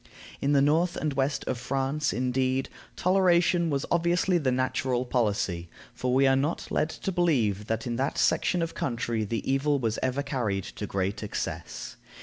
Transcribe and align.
In 0.41 0.53
the 0.53 0.63
north 0.63 0.95
and 0.95 1.13
west 1.13 1.43
of 1.45 1.59
France, 1.59 2.11
indeed, 2.11 2.69
toleration 2.95 3.69
was 3.69 3.85
obviously 3.91 4.39
the 4.39 4.51
natural 4.51 5.05
policy, 5.05 5.69
for 5.93 6.11
we 6.11 6.25
are 6.25 6.35
not 6.35 6.71
led 6.71 6.89
to 6.89 7.11
believe 7.11 7.67
that 7.67 7.85
in 7.85 7.97
that 7.97 8.17
section 8.17 8.63
of 8.63 8.73
country 8.73 9.23
the 9.23 9.47
evil 9.47 9.77
was 9.77 9.99
ever 10.01 10.23
carried 10.23 10.63
to 10.63 10.87
great 10.87 11.21
excess. 11.21 11.97